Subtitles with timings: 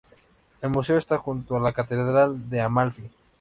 [0.63, 3.07] El Museo está junto a la Catedral de Amalfi.